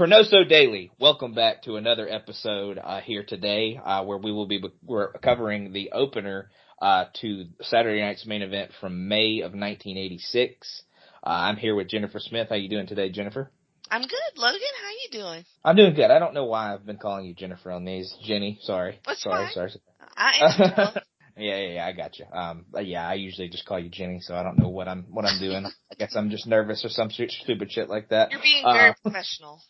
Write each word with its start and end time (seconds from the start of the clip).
ChroNoSo 0.00 0.48
Daily, 0.48 0.90
welcome 0.98 1.34
back 1.34 1.64
to 1.64 1.76
another 1.76 2.08
episode 2.08 2.78
uh, 2.82 3.00
here 3.02 3.22
today, 3.22 3.78
uh, 3.84 4.02
where 4.02 4.16
we 4.16 4.32
will 4.32 4.46
be 4.46 4.58
we're 4.82 5.12
covering 5.18 5.74
the 5.74 5.92
opener 5.92 6.48
uh, 6.80 7.04
to 7.20 7.44
Saturday 7.60 8.00
night's 8.00 8.24
main 8.24 8.40
event 8.40 8.70
from 8.80 9.08
May 9.08 9.40
of 9.40 9.52
1986. 9.52 10.84
Uh, 11.22 11.28
I'm 11.28 11.56
here 11.56 11.74
with 11.74 11.88
Jennifer 11.88 12.18
Smith. 12.18 12.46
How 12.48 12.54
you 12.56 12.70
doing 12.70 12.86
today, 12.86 13.10
Jennifer? 13.10 13.50
I'm 13.90 14.00
good, 14.00 14.38
Logan. 14.38 14.58
How 14.82 14.88
you 14.88 15.20
doing? 15.22 15.44
I'm 15.62 15.76
doing 15.76 15.92
good. 15.92 16.10
I 16.10 16.18
don't 16.18 16.32
know 16.32 16.46
why 16.46 16.72
I've 16.72 16.86
been 16.86 16.96
calling 16.96 17.26
you 17.26 17.34
Jennifer 17.34 17.70
on 17.70 17.84
these. 17.84 18.10
Jenny, 18.24 18.58
sorry. 18.62 19.00
That's 19.06 19.20
sorry, 19.22 19.48
fine. 19.48 19.52
sorry. 19.52 19.70
I. 20.16 20.92
Yeah, 21.36 21.56
yeah, 21.56 21.74
yeah, 21.74 21.86
I 21.86 21.92
got 21.92 22.18
you. 22.18 22.26
Um, 22.30 22.66
but 22.70 22.86
yeah, 22.86 23.08
I 23.08 23.14
usually 23.14 23.48
just 23.48 23.64
call 23.64 23.78
you 23.78 23.88
Jenny, 23.88 24.20
so 24.20 24.34
I 24.34 24.42
don't 24.42 24.58
know 24.58 24.68
what 24.68 24.88
I'm 24.88 25.04
what 25.08 25.24
I'm 25.24 25.38
doing. 25.40 25.64
I 25.64 25.94
guess 25.94 26.14
I'm 26.14 26.28
just 26.28 26.46
nervous 26.46 26.84
or 26.84 26.90
some 26.90 27.08
stupid 27.08 27.72
shit 27.72 27.88
like 27.88 28.10
that. 28.10 28.30
You're 28.30 28.42
being 28.42 28.62
very 28.62 28.90
Uh, 28.90 28.94
professional. 29.02 29.62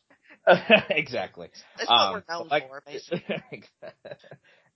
exactly. 0.90 1.50
That's 1.76 1.88
what 1.88 1.96
Um, 2.00 2.12
we're 2.28 2.34
known 2.34 2.48
like- 2.48 2.68
for, 2.68 2.82
basically. 2.86 3.64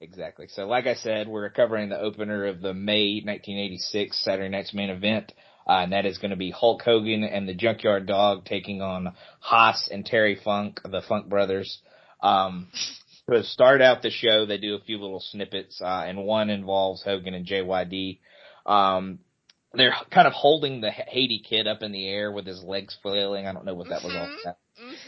exactly. 0.00 0.46
So, 0.48 0.66
like 0.66 0.86
I 0.86 0.94
said, 0.94 1.28
we're 1.28 1.50
covering 1.50 1.88
the 1.88 1.98
opener 2.00 2.46
of 2.46 2.60
the 2.60 2.74
May 2.74 3.22
1986 3.24 4.22
Saturday 4.24 4.48
Night's 4.48 4.74
main 4.74 4.90
event, 4.90 5.32
uh, 5.68 5.80
and 5.82 5.92
that 5.92 6.06
is 6.06 6.18
going 6.18 6.30
to 6.30 6.36
be 6.36 6.50
Hulk 6.50 6.82
Hogan 6.82 7.24
and 7.24 7.48
the 7.48 7.54
Junkyard 7.54 8.06
Dog 8.06 8.44
taking 8.44 8.82
on 8.82 9.14
Hoss 9.40 9.88
and 9.90 10.04
Terry 10.04 10.38
Funk, 10.42 10.80
the 10.84 11.02
Funk 11.08 11.28
Brothers. 11.28 11.80
Um, 12.22 12.68
to 13.30 13.42
start 13.42 13.80
out 13.80 14.02
the 14.02 14.10
show, 14.10 14.44
they 14.46 14.58
do 14.58 14.74
a 14.74 14.80
few 14.80 14.98
little 15.00 15.20
snippets, 15.20 15.80
uh, 15.80 16.04
and 16.06 16.24
one 16.24 16.50
involves 16.50 17.02
Hogan 17.02 17.34
and 17.34 17.46
JYD. 17.46 18.20
Um, 18.66 19.20
they're 19.72 19.94
kind 20.10 20.26
of 20.28 20.32
holding 20.34 20.80
the 20.80 20.90
Haiti 20.90 21.40
kid 21.40 21.66
up 21.66 21.82
in 21.82 21.90
the 21.92 22.06
air 22.08 22.30
with 22.30 22.46
his 22.46 22.62
legs 22.62 22.96
flailing. 23.02 23.46
I 23.46 23.52
don't 23.52 23.64
know 23.64 23.74
what 23.74 23.88
that 23.88 24.04
was 24.04 24.14
all 24.14 24.26
Mhm. 24.26 24.40
about. 24.42 24.56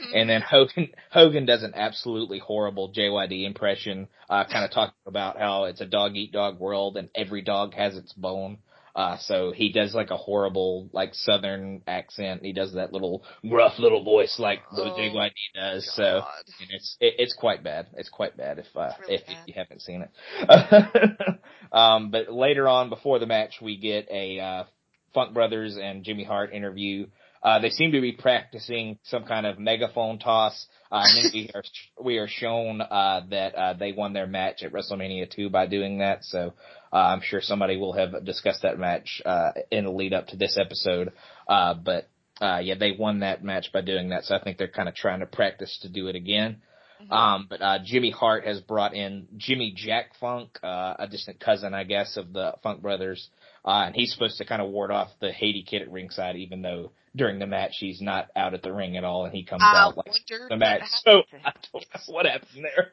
Mhm. 0.01 0.11
And 0.15 0.31
then 0.31 0.43
Hogan 0.43 0.89
Hogan 1.11 1.47
does 1.47 1.63
an 1.63 1.73
absolutely 1.75 2.39
horrible 2.39 2.93
JYD 2.93 3.45
impression, 3.45 4.09
uh, 4.29 4.45
kind 4.45 4.65
of 4.65 4.71
talking 4.71 4.95
about 5.07 5.39
how 5.39 5.65
it's 5.65 5.81
a 5.81 5.87
dog 5.87 6.17
eat 6.17 6.33
dog 6.33 6.59
world 6.59 6.97
and 6.97 7.09
every 7.15 7.43
dog 7.43 7.75
has 7.75 7.97
its 7.97 8.13
bone. 8.13 8.59
Uh, 8.95 9.19
so 9.19 9.53
he 9.53 9.71
does 9.71 9.95
like 9.95 10.11
a 10.11 10.17
horrible 10.17 10.89
like 10.93 11.15
southern 11.15 11.83
accent. 11.87 12.43
He 12.43 12.55
does 12.55 12.73
that 12.73 12.95
little 12.95 13.23
gruff 13.47 13.79
little 13.79 14.03
voice 14.03 14.39
like 14.39 14.61
the 14.75 14.85
Oh, 14.85 14.97
JYD 14.97 15.33
does. 15.55 15.95
So 15.95 16.21
God. 16.21 16.45
and 16.61 16.71
it's 16.71 16.97
it, 16.99 17.15
it's 17.19 17.35
quite 17.35 17.63
bad. 17.63 17.89
It's 17.97 18.09
quite 18.09 18.39
bad 18.39 18.59
if 18.59 18.67
uh, 18.75 18.93
really 19.01 19.17
if, 19.17 19.23
if 19.29 19.37
you 19.47 19.55
haven't 19.55 19.83
seen 19.83 20.03
it. 20.03 21.39
um, 21.73 22.11
but 22.11 22.33
later 22.33 22.67
on 22.69 22.89
before 22.89 23.19
the 23.19 23.27
match, 23.27 23.61
we 23.61 23.77
get 23.77 24.09
a 24.11 24.41
uh, 24.41 24.65
Funk 25.13 25.35
Brothers 25.35 25.77
and 25.77 26.03
Jimmy 26.03 26.25
Hart 26.25 26.55
interview. 26.55 27.07
Uh, 27.47 27.61
they 27.61 27.71
seem 27.71 27.93
to 27.93 28.01
be 28.01 28.11
practicing 28.11 28.99
some 29.05 29.23
kind 29.23 29.47
of 29.47 29.57
megaphone 29.57 30.19
toss. 30.19 30.67
Uh, 30.91 31.05
and 31.05 31.25
then 31.25 31.31
we 31.33 31.51
are 31.55 31.63
we 32.05 32.19
are 32.19 32.27
shown 32.27 32.81
uh, 32.81 33.21
that 33.31 33.55
uh, 33.55 33.73
they 33.75 33.93
won 33.93 34.13
their 34.13 34.27
match 34.27 34.65
at 34.65 34.73
WrestleMania 34.73 35.31
2 35.31 35.49
by 35.49 35.67
doing 35.67 35.99
that. 35.99 36.25
So 36.25 36.55
uh, 36.93 36.97
I'm 36.97 37.21
sure 37.23 37.41
somebody 37.41 37.77
will 37.77 37.93
have 37.93 38.25
discussed 38.25 38.63
that 38.63 38.81
match 38.81 39.23
uh, 39.25 39.53
in 39.71 39.85
the 39.85 39.93
lead 39.93 40.13
up 40.13 40.27
to 40.29 40.37
this 40.37 40.59
episode. 40.61 41.13
Uh, 41.47 41.75
but 41.75 42.09
uh, 42.41 42.59
yeah, 42.59 42.75
they 42.75 42.97
won 42.99 43.21
that 43.21 43.45
match 43.45 43.73
by 43.73 43.81
doing 43.81 44.09
that. 44.09 44.25
So 44.25 44.35
I 44.35 44.43
think 44.43 44.59
they're 44.59 44.67
kind 44.67 44.89
of 44.89 44.97
trying 44.97 45.21
to 45.21 45.27
practice 45.27 45.79
to 45.83 45.89
do 45.89 46.09
it 46.09 46.17
again. 46.17 46.63
Mhm. 47.01 47.13
Um, 47.13 47.47
but 47.49 47.63
uh, 47.63 47.79
Jimmy 47.85 48.11
Hart 48.11 48.45
has 48.45 48.61
brought 48.61 48.93
in 48.95 49.29
Jimmy 49.37 49.73
Jack 49.77 50.17
Funk, 50.19 50.59
uh, 50.65 50.95
a 50.99 51.07
distant 51.07 51.39
cousin, 51.39 51.75
I 51.75 51.85
guess, 51.85 52.17
of 52.17 52.33
the 52.33 52.55
Funk 52.63 52.83
brothers, 52.83 53.29
uh, 53.67 53.85
and 53.87 53.97
he's 53.97 54.13
supposed 54.13 54.39
to 54.39 54.45
kind 54.45 54.63
of 54.63 54.69
ward 54.69 54.91
off 54.91 55.09
the 55.21 55.33
Haiti 55.33 55.65
kid 55.65 55.83
at 55.83 55.91
ringside, 55.91 56.37
even 56.37 56.63
though 56.63 56.93
during 57.17 57.39
the 57.39 57.47
match 57.47 57.77
he's 57.79 58.01
not 58.01 58.29
out 58.37 58.55
at 58.55 58.63
the 58.63 58.73
ring 58.73 58.97
at 58.97 59.05
all, 59.05 59.25
and 59.25 59.35
he 59.35 59.45
comes 59.45 59.63
I 59.65 59.77
out 59.77 59.97
like 59.97 60.13
the 60.49 60.57
match. 60.57 60.83
So 61.05 61.23
I 61.45 61.53
don't 61.73 61.85
know 61.95 62.15
what 62.15 62.27
happened 62.27 62.65
there. 62.65 62.93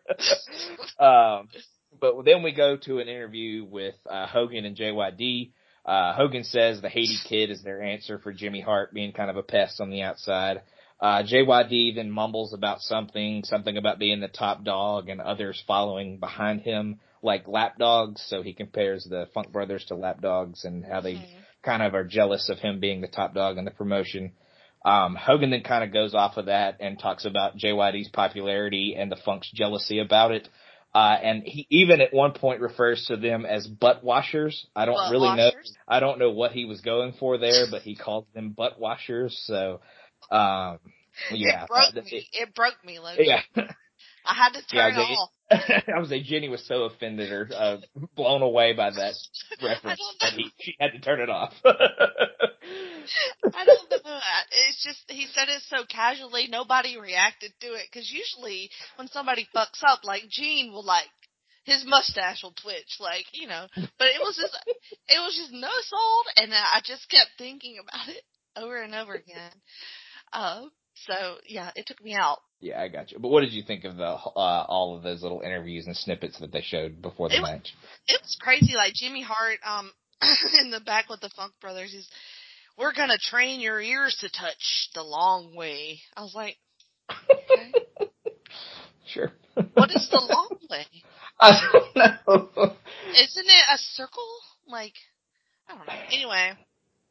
um, 1.06 1.50
but 2.00 2.26
then 2.26 2.42
we 2.42 2.54
go 2.54 2.76
to 2.78 3.00
an 3.00 3.08
interview 3.08 3.64
with 3.64 3.96
uh, 4.10 4.26
Hogan 4.26 4.66
and 4.66 4.76
JYD. 4.76 5.52
Uh, 5.86 6.14
Hogan 6.14 6.44
says 6.44 6.82
the 6.82 6.90
Haiti 6.90 7.18
kid 7.28 7.52
is 7.52 7.62
their 7.62 7.84
answer 7.84 8.18
for 8.18 8.34
Jimmy 8.34 8.62
Hart 8.62 8.94
being 8.94 9.12
kind 9.12 9.30
of 9.30 9.38
a 9.38 9.44
pest 9.44 9.80
on 9.80 9.92
the 9.92 10.02
outside. 10.02 10.62
Uh, 11.04 11.22
JYD 11.22 11.96
then 11.96 12.10
mumbles 12.10 12.54
about 12.54 12.80
something, 12.80 13.44
something 13.44 13.76
about 13.76 14.00
being 14.00 14.22
the 14.22 14.30
top 14.30 14.64
dog 14.64 15.10
and 15.10 15.20
others 15.20 15.62
following 15.68 16.18
behind 16.18 16.62
him 16.62 17.02
like 17.22 17.46
lapdogs. 17.46 18.24
So 18.30 18.42
he 18.42 18.54
compares 18.54 19.04
the 19.04 19.28
Funk 19.34 19.52
Brothers 19.52 19.84
to 19.88 19.96
lapdogs 19.96 20.64
and 20.64 20.86
how 20.86 21.02
they 21.02 21.16
Mhm. 21.16 21.26
kind 21.62 21.84
of 21.84 21.94
are 21.94 22.06
jealous 22.06 22.48
of 22.48 22.60
him 22.60 22.80
being 22.80 23.02
the 23.02 23.10
top 23.10 23.34
dog 23.34 23.58
in 23.58 23.66
the 23.66 23.72
promotion. 23.72 24.32
Um, 24.86 25.16
Hogan 25.16 25.50
then 25.50 25.64
kind 25.64 25.84
of 25.84 25.92
goes 25.92 26.16
off 26.16 26.38
of 26.38 26.46
that 26.46 26.78
and 26.80 26.98
talks 26.98 27.26
about 27.26 27.58
JYD's 27.58 28.08
popularity 28.08 28.96
and 28.98 29.12
the 29.12 29.18
Funk's 29.18 29.52
jealousy 29.52 30.00
about 30.00 30.32
it. 30.32 30.48
Uh, 30.96 31.18
and 31.22 31.44
he 31.44 31.68
even 31.70 32.00
at 32.00 32.14
one 32.14 32.32
point 32.32 32.62
refers 32.62 33.04
to 33.08 33.18
them 33.18 33.46
as 33.46 33.68
butt 33.68 34.06
washers. 34.06 34.68
I 34.74 34.86
don't 34.86 34.96
Butt 34.96 35.12
really 35.12 35.28
washers? 35.28 35.76
know. 35.88 35.96
I 35.96 36.00
don't 36.00 36.18
know 36.20 36.32
what 36.32 36.54
he 36.54 36.64
was 36.64 36.80
going 36.80 37.12
for 37.20 37.38
there, 37.38 37.66
but 37.70 37.82
he 37.82 37.96
called 37.96 38.28
them 38.34 38.52
butt 38.52 38.80
washers. 38.80 39.38
So, 39.46 39.82
um, 40.32 40.80
yeah. 41.32 41.64
It 41.64 41.68
broke 41.68 41.96
uh, 41.98 42.02
me. 42.02 42.28
It 42.34 42.56
broke 42.56 42.86
me, 42.86 43.00
Logan. 43.00 43.26
yeah. 43.26 43.42
I 44.26 44.34
had 44.34 44.54
to 44.54 44.62
Yeah, 44.72 44.90
turn 44.90 44.96
they- 44.96 45.16
off. 45.16 45.30
I 45.52 46.00
was 46.00 46.10
like, 46.10 46.24
Jenny 46.24 46.50
was 46.50 46.66
so 46.66 46.84
offended 46.84 47.32
or 47.32 47.48
uh, 47.56 47.78
blown 48.16 48.42
away 48.42 48.74
by 48.74 48.90
that 48.90 49.14
reference 49.62 50.02
that 50.22 50.34
he, 50.34 50.50
she 50.60 50.76
had 50.80 50.94
to 50.94 51.00
turn 51.00 51.20
it 51.22 51.30
off. 51.30 51.54
I 51.64 53.66
don't 53.66 53.92
know. 54.06 54.20
It's 54.70 54.84
just 54.84 55.04
he 55.08 55.28
said 55.34 55.50
it 55.50 55.62
so 55.68 55.84
casually. 55.88 56.48
Nobody 56.50 56.98
reacted 56.98 57.52
to 57.62 57.68
it 57.68 57.88
because 57.92 58.12
usually 58.12 58.70
when 58.96 59.08
somebody 59.10 59.48
fucks 59.56 59.84
up, 59.86 60.00
like 60.04 60.24
Gene 60.30 60.72
will 60.72 60.86
like 60.86 61.08
his 61.66 61.84
mustache 61.86 62.44
will 62.44 62.56
twitch, 62.62 62.98
like 63.00 63.26
you 63.34 63.48
know. 63.48 63.68
But 63.76 64.08
it 64.08 64.20
was 64.22 64.36
just 64.36 64.58
it 65.08 65.20
was 65.20 65.36
just 65.36 65.52
no 65.52 65.70
sold, 65.82 66.26
and 66.38 66.54
I 66.54 66.80
just 66.84 67.10
kept 67.10 67.32
thinking 67.38 67.78
about 67.80 68.10
it 68.10 68.24
over 68.56 68.82
and 68.82 68.96
over 68.96 69.14
again. 69.14 69.52
Uh, 70.32 70.64
so 71.08 71.36
yeah, 71.48 71.72
it 71.76 71.86
took 71.88 72.04
me 72.04 72.14
out. 72.16 72.40
Yeah, 72.60 72.82
I 72.82 72.88
got 72.88 73.12
you. 73.12 73.20
But 73.20 73.30
what 73.30 73.42
did 73.42 73.52
you 73.54 73.64
think 73.64 73.84
of 73.84 73.98
the 73.98 74.04
uh, 74.06 74.66
all 74.68 74.96
of 74.96 75.04
those 75.04 75.22
little 75.22 75.42
interviews 75.42 75.86
and 75.86 75.96
snippets 75.96 76.40
that 76.40 76.52
they 76.52 76.62
showed 76.62 77.02
before 77.02 77.30
the 77.30 77.36
It 77.38 77.42
was- 77.42 77.50
match? 77.52 77.74
It 78.08 78.20
was 78.22 78.38
crazy. 78.42 78.74
Like 78.76 78.94
Jimmy 78.94 79.22
Hart, 79.22 79.60
um, 79.66 79.92
in 80.62 80.72
the 80.72 80.80
back 80.80 81.10
with 81.10 81.20
the 81.22 81.30
Funk 81.36 81.54
Brothers, 81.62 81.92
he's, 81.92 82.08
"We're 82.78 82.94
gonna 82.94 83.18
train 83.18 83.60
your 83.60 83.82
ears 83.82 84.16
to 84.22 84.30
touch 84.30 84.90
the 84.96 85.04
long 85.04 85.56
way." 85.56 86.00
I 86.16 86.22
was 86.22 86.34
like, 86.36 86.58
okay. 87.12 87.74
Sure. 89.06 89.32
"What 89.74 89.92
is 89.92 90.08
the 90.10 90.22
long 90.22 90.58
way?" 90.70 90.86
I 91.40 91.70
don't 91.72 91.96
know. 91.96 92.74
Isn't 93.10 93.46
it 93.46 93.66
a 93.74 93.78
circle? 93.78 94.28
Like, 94.68 94.94
I 95.68 95.76
don't 95.76 95.86
know. 95.88 95.94
Anyway, 96.12 96.52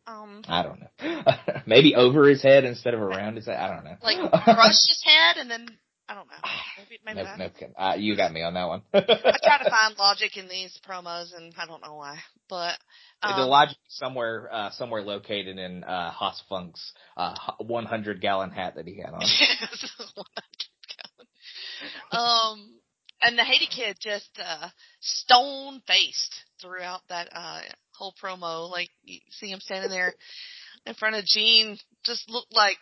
um, 0.07 0.43
I 0.49 0.63
don't 0.63 0.81
know. 0.81 1.23
Maybe 1.67 1.95
over 1.95 2.29
his 2.29 2.43
head 2.43 2.65
instead 2.65 2.95
of 2.95 3.01
around 3.01 3.37
his 3.37 3.47
head. 3.47 3.57
I 3.57 3.75
don't 3.75 3.85
know. 3.85 3.97
like 4.03 4.19
crush 4.45 4.87
his 4.89 5.03
head 5.05 5.37
and 5.41 5.51
then 5.51 5.67
I 6.09 6.15
don't 6.15 6.27
know. 6.27 6.35
Maybe, 6.79 7.01
maybe 7.05 7.17
No, 7.17 7.25
that. 7.25 7.39
no, 7.79 7.85
uh, 7.85 7.95
you 7.95 8.17
got 8.17 8.33
me 8.33 8.43
on 8.43 8.55
that 8.55 8.67
one. 8.67 8.83
I 8.95 9.01
try 9.43 9.62
to 9.62 9.71
find 9.71 9.97
logic 9.99 10.37
in 10.37 10.49
these 10.49 10.79
promos 10.89 11.35
and 11.37 11.55
I 11.57 11.67
don't 11.67 11.83
know 11.83 11.95
why, 11.95 12.19
but 12.49 12.79
um, 13.23 13.39
the 13.39 13.47
logic 13.47 13.77
is 13.89 13.97
somewhere, 13.97 14.49
uh, 14.53 14.71
somewhere 14.73 15.03
located 15.03 15.59
in 15.59 15.85
uh, 15.85 16.11
Hoss 16.11 16.43
Funk's 16.49 16.93
uh, 17.17 17.35
100 17.59 18.21
gallon 18.21 18.51
hat 18.51 18.75
that 18.77 18.87
he 18.87 18.99
had 18.99 19.15
on. 19.15 19.21
Yes, 19.21 19.93
100 19.99 20.25
gallon. 22.11 22.25
Um, 22.25 22.75
and 23.23 23.39
the 23.39 23.45
Haiti 23.45 23.69
kid 23.75 23.97
just 24.01 24.31
uh 24.45 24.69
stone 25.01 25.81
faced 25.87 26.35
throughout 26.61 27.03
that 27.09 27.29
uh 27.33 27.61
whole 27.97 28.15
promo. 28.23 28.71
Like 28.71 28.91
you 29.05 29.21
see 29.31 29.49
him 29.49 29.61
standing 29.61 29.91
there 29.91 30.15
in 30.87 30.95
front 30.95 31.17
of 31.17 31.25
Gene, 31.25 31.79
just 32.05 32.29
looked 32.29 32.55
like 32.55 32.79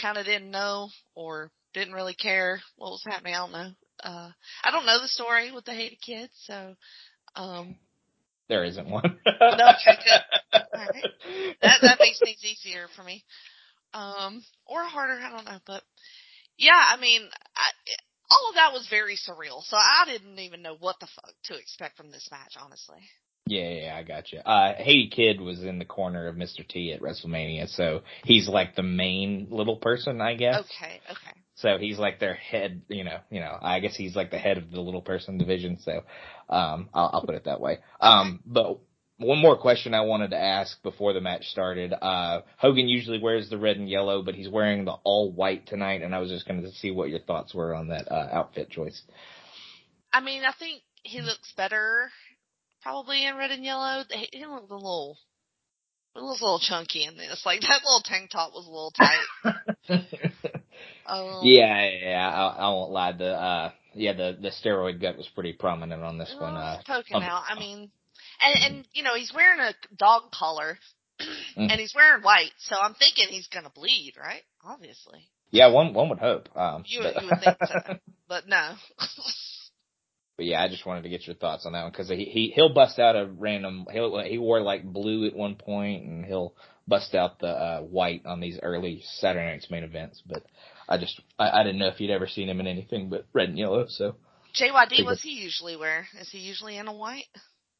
kind 0.00 0.18
of 0.18 0.26
didn't 0.26 0.50
know 0.50 0.88
or 1.14 1.50
didn't 1.74 1.94
really 1.94 2.14
care 2.14 2.60
what 2.76 2.90
was 2.90 3.04
happening. 3.06 3.34
I 3.34 3.38
don't 3.38 3.52
know. 3.52 3.70
Uh, 4.02 4.30
I 4.64 4.70
don't 4.70 4.86
know 4.86 5.00
the 5.00 5.08
story 5.08 5.52
with 5.52 5.64
the 5.64 5.72
Haiti 5.72 5.98
kid, 6.04 6.28
so 6.44 6.74
um, 7.34 7.76
There 8.48 8.64
isn't 8.64 8.88
one. 8.88 9.18
No. 9.40 9.64
Alright. 10.54 11.04
that 11.62 11.78
that 11.82 11.98
makes 12.00 12.18
things 12.18 12.44
easier 12.44 12.88
for 12.94 13.02
me. 13.02 13.24
Um, 13.94 14.42
or 14.66 14.84
harder, 14.84 15.20
I 15.22 15.30
don't 15.30 15.44
know, 15.46 15.58
but 15.66 15.82
yeah, 16.58 16.82
I 16.92 16.98
mean, 17.00 17.22
I, 17.22 17.70
all 18.30 18.48
of 18.50 18.54
that 18.56 18.72
was 18.72 18.86
very 18.90 19.16
surreal. 19.16 19.62
So 19.62 19.76
I 19.76 20.04
didn't 20.06 20.38
even 20.38 20.62
know 20.62 20.76
what 20.78 20.96
the 21.00 21.06
fuck 21.06 21.32
to 21.44 21.54
expect 21.56 21.96
from 21.96 22.10
this 22.10 22.28
match, 22.30 22.54
honestly. 22.60 22.98
Yeah, 23.46 23.68
yeah, 23.68 23.96
I 23.96 24.02
got 24.02 24.32
you. 24.32 24.40
Uh, 24.40 24.74
Haiti 24.76 25.08
Kid 25.08 25.40
was 25.40 25.62
in 25.62 25.78
the 25.78 25.84
corner 25.84 26.26
of 26.26 26.34
Mr. 26.34 26.66
T 26.66 26.92
at 26.92 27.00
WrestleMania, 27.00 27.68
so 27.68 28.02
he's 28.24 28.48
like 28.48 28.74
the 28.74 28.82
main 28.82 29.46
little 29.50 29.76
person, 29.76 30.20
I 30.20 30.34
guess. 30.34 30.64
Okay, 30.64 31.00
okay. 31.10 31.40
So 31.54 31.78
he's 31.78 31.98
like 31.98 32.18
their 32.18 32.34
head, 32.34 32.82
you 32.88 33.04
know, 33.04 33.18
you 33.30 33.40
know, 33.40 33.56
I 33.62 33.80
guess 33.80 33.96
he's 33.96 34.16
like 34.16 34.30
the 34.30 34.38
head 34.38 34.58
of 34.58 34.70
the 34.70 34.80
little 34.80 35.00
person 35.00 35.38
division. 35.38 35.78
So, 35.80 36.02
um, 36.50 36.90
I'll, 36.92 37.10
I'll 37.14 37.22
put 37.24 37.36
it 37.36 37.44
that 37.44 37.60
way. 37.60 37.78
Um, 38.00 38.40
but 38.44 38.80
one 39.18 39.38
more 39.38 39.56
question 39.56 39.94
I 39.94 40.02
wanted 40.02 40.30
to 40.30 40.36
ask 40.36 40.82
before 40.82 41.12
the 41.12 41.20
match 41.20 41.46
started. 41.46 41.94
Uh, 41.94 42.42
Hogan 42.58 42.88
usually 42.88 43.20
wears 43.20 43.48
the 43.48 43.58
red 43.58 43.76
and 43.76 43.88
yellow, 43.88 44.22
but 44.22 44.34
he's 44.34 44.48
wearing 44.48 44.84
the 44.84 44.96
all 45.04 45.32
white 45.32 45.66
tonight, 45.66 46.02
and 46.02 46.14
I 46.14 46.18
was 46.18 46.30
just 46.30 46.46
going 46.46 46.62
to 46.62 46.72
see 46.72 46.90
what 46.90 47.08
your 47.08 47.20
thoughts 47.20 47.54
were 47.54 47.74
on 47.74 47.88
that 47.88 48.10
uh, 48.10 48.28
outfit 48.32 48.70
choice. 48.70 49.00
I 50.12 50.20
mean, 50.20 50.42
I 50.44 50.52
think 50.58 50.82
he 51.04 51.22
looks 51.22 51.52
better 51.56 52.10
probably 52.86 53.26
in 53.26 53.36
red 53.36 53.50
and 53.50 53.64
yellow. 53.64 54.04
He, 54.10 54.28
he 54.32 54.46
looked 54.46 54.70
a 54.70 54.74
little, 54.74 55.18
it 56.14 56.20
was 56.20 56.40
a 56.40 56.44
little 56.44 56.60
chunky 56.60 57.04
in 57.04 57.16
this. 57.16 57.42
Like 57.44 57.60
that 57.62 57.82
little 57.84 58.02
tank 58.04 58.30
top 58.30 58.52
was 58.52 58.66
a 58.66 58.70
little 58.70 58.92
tight. 58.92 60.04
um, 61.06 61.40
yeah, 61.42 61.90
yeah, 61.90 62.30
I, 62.30 62.66
I 62.66 62.68
won't 62.68 62.92
lie. 62.92 63.12
The 63.12 63.32
uh, 63.32 63.72
yeah, 63.94 64.12
the 64.12 64.38
the 64.40 64.50
steroid 64.50 65.00
gut 65.00 65.16
was 65.16 65.28
pretty 65.34 65.52
prominent 65.52 66.02
on 66.02 66.18
this 66.18 66.34
one. 66.38 66.54
Uh, 66.54 66.80
poking 66.86 67.22
out. 67.22 67.42
I 67.48 67.58
mean, 67.58 67.90
and 68.44 68.64
and 68.64 68.88
you 68.92 69.02
know 69.02 69.16
he's 69.16 69.32
wearing 69.34 69.60
a 69.60 69.74
dog 69.96 70.30
collar, 70.32 70.78
mm. 71.20 71.26
and 71.56 71.72
he's 71.72 71.94
wearing 71.94 72.22
white, 72.22 72.52
so 72.58 72.76
I'm 72.80 72.94
thinking 72.94 73.26
he's 73.28 73.48
gonna 73.48 73.72
bleed, 73.74 74.14
right? 74.18 74.42
Obviously. 74.64 75.28
Yeah, 75.50 75.68
one 75.68 75.92
one 75.92 76.08
would 76.10 76.18
hope. 76.18 76.48
Um, 76.56 76.84
you, 76.86 77.02
but, 77.02 77.22
you 77.22 77.28
would 77.30 77.40
think 77.40 77.56
so, 77.66 77.94
but 78.28 78.48
no. 78.48 78.74
but 80.36 80.46
yeah, 80.46 80.62
I 80.62 80.68
just 80.68 80.84
wanted 80.84 81.02
to 81.02 81.08
get 81.08 81.26
your 81.26 81.36
thoughts 81.36 81.64
on 81.64 81.72
that 81.72 81.82
one 81.82 81.92
because 81.92 82.08
he 82.08 82.24
he 82.24 82.52
he'll 82.54 82.72
bust 82.72 82.98
out 82.98 83.16
a 83.16 83.26
random. 83.26 83.86
He'll 83.90 84.22
he 84.22 84.38
wore 84.38 84.60
like 84.60 84.84
blue 84.84 85.26
at 85.26 85.34
one 85.34 85.54
point, 85.54 86.04
and 86.04 86.24
he'll 86.24 86.54
bust 86.86 87.14
out 87.14 87.38
the 87.38 87.48
uh, 87.48 87.80
white 87.80 88.26
on 88.26 88.40
these 88.40 88.58
early 88.62 89.02
Saturday 89.18 89.46
night's 89.46 89.70
main 89.70 89.84
events. 89.84 90.22
But 90.26 90.44
I 90.88 90.98
just 90.98 91.20
I, 91.38 91.60
I 91.60 91.62
didn't 91.62 91.78
know 91.78 91.88
if 91.88 92.00
you'd 92.00 92.10
ever 92.10 92.26
seen 92.26 92.48
him 92.48 92.60
in 92.60 92.66
anything 92.66 93.08
but 93.08 93.26
red 93.32 93.48
and 93.48 93.58
yellow. 93.58 93.86
So 93.88 94.16
JYD, 94.54 95.04
what's 95.04 95.22
he 95.22 95.30
usually 95.30 95.76
wear? 95.76 96.06
Is 96.20 96.28
he 96.30 96.38
usually 96.38 96.76
in 96.76 96.86
a 96.86 96.94
white? 96.94 97.24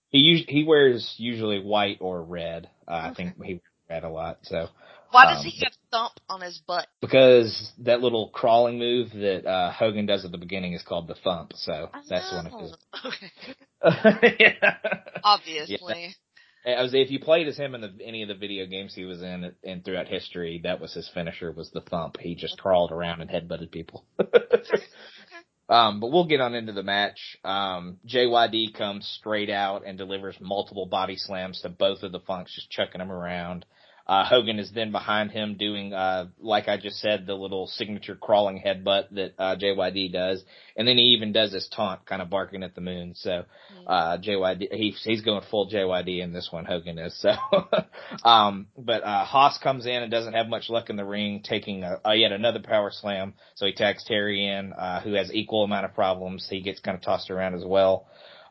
He 0.09 0.45
he 0.49 0.65
wears 0.65 1.15
usually 1.19 1.61
white 1.61 1.99
or 2.01 2.23
red. 2.23 2.71
Uh, 2.89 2.93
okay. 2.93 3.09
I 3.09 3.15
think 3.15 3.45
he 3.45 3.55
wears 3.55 3.63
red 3.91 4.05
a 4.05 4.09
lot. 4.09 4.39
So 4.43 4.69
why 5.11 5.27
does 5.27 5.41
um, 5.41 5.45
he 5.45 5.61
get 5.61 5.76
thump 5.91 6.13
on 6.29 6.41
his 6.41 6.61
butt? 6.67 6.87
Because 7.01 7.73
that 7.79 8.01
little 8.01 8.31
crawling 8.31 8.79
move 8.79 9.11
that 9.13 9.47
uh, 9.47 9.73
Hogan 9.73 10.07
does 10.07 10.25
at 10.25 10.33
the 10.33 10.39
beginning 10.39 10.73
is 10.75 10.83
called 10.83 11.09
the 11.09 11.15
thump. 11.15 11.53
So 11.55 11.91
that's 12.09 12.33
one 12.33 12.47
of 12.47 12.61
his. 12.61 12.77
Okay. 13.85 14.37
yeah. 14.41 14.77
Obviously. 15.23 16.15
Yeah. 16.65 16.73
I 16.79 16.83
was 16.83 16.95
if 16.95 17.11
you 17.11 17.21
played 17.21 17.47
as 17.47 17.57
him 17.57 17.77
in 17.77 17.81
the 17.81 17.93
any 18.05 18.23
of 18.23 18.29
the 18.29 18.35
video 18.35 18.67
games 18.67 18.93
he 18.95 19.05
was 19.05 19.23
in 19.23 19.53
and 19.63 19.85
throughout 19.85 20.09
history, 20.09 20.61
that 20.65 20.81
was 20.81 20.93
his 20.95 21.09
finisher 21.15 21.53
was 21.53 21.71
the 21.71 21.83
thump. 21.83 22.17
He 22.19 22.35
just 22.35 22.59
crawled 22.59 22.91
around 22.91 23.21
and 23.21 23.31
headbutted 23.31 23.71
people. 23.71 24.05
Um, 25.69 25.99
but 25.99 26.13
we'll 26.13 26.27
get 26.27 26.41
on 26.41 26.55
into 26.55 26.73
the 26.73 26.83
match. 26.83 27.37
Um, 27.45 27.99
JYD 28.07 28.75
comes 28.75 29.07
straight 29.19 29.51
out 29.51 29.83
and 29.85 29.99
delivers 29.99 30.37
multiple 30.41 30.87
body 30.87 31.17
slams 31.17 31.61
to 31.63 31.69
both 31.69 32.03
of 32.03 32.13
the 32.13 32.21
Funks, 32.21 32.55
just 32.55 32.71
chucking 32.71 33.01
them 33.01 33.11
around. 33.11 33.67
Uh, 34.07 34.25
Hogan 34.25 34.61
is 34.61 34.71
then 34.73 34.93
behind 34.93 35.33
him 35.33 35.57
doing, 35.59 35.93
uh, 35.93 36.27
like 36.41 36.69
I 36.69 36.77
just 36.77 37.01
said, 37.01 37.27
the 37.27 37.35
little 37.35 37.67
signature 37.67 38.15
crawling 38.15 38.63
headbutt 38.65 39.11
that, 39.13 39.35
uh, 39.37 39.57
JYD 39.57 40.13
does. 40.13 40.45
And 40.77 40.87
then 40.87 40.97
he 40.97 41.15
even 41.17 41.33
does 41.33 41.53
his 41.53 41.69
taunt, 41.75 42.07
kind 42.07 42.23
of 42.23 42.31
barking 42.31 42.63
at 42.63 42.77
the 42.77 42.81
moon. 42.81 43.15
So, 43.17 43.45
uh, 43.85 44.19
JYD, 44.19 44.73
he, 44.73 44.91
he's 44.91 45.23
going 45.23 45.43
full 45.51 45.69
JYD 45.69 46.23
in 46.23 46.33
this 46.33 46.51
one, 46.53 46.67
Hogan 46.67 46.99
is. 46.99 47.21
So, 47.21 47.33
um, 48.25 48.69
but, 48.79 49.03
uh, 49.03 49.25
Hoss 49.25 49.59
comes 49.59 49.87
in 49.87 50.03
and 50.03 50.11
doesn't 50.11 50.35
have 50.35 50.47
much 50.47 50.71
luck 50.71 50.89
in 50.89 50.95
the 50.95 51.05
ring, 51.05 51.43
taking 51.43 51.83
a, 51.83 52.01
a 52.05 52.15
yet 52.15 52.31
another 52.31 52.61
power 52.61 52.93
slam. 52.93 53.35
So 53.57 53.67
he 53.67 53.73
tags 53.73 54.05
Terry 54.05 54.47
in, 54.47 54.73
uh, 54.73 55.01
who 55.01 55.15
has 55.15 55.35
equal 55.35 55.65
amount 55.65 55.85
of 55.85 55.95
problems. 55.95 56.47
He 56.49 56.61
gets 56.61 56.79
kind 56.79 56.97
of 56.97 57.03
tossed 57.03 57.31
around 57.31 57.55
as 57.55 57.65
well. 57.65 58.07